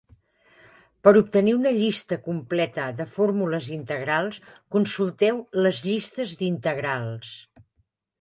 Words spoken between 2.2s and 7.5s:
completa de fórmules integrals, consulteu les llistes d'integrals.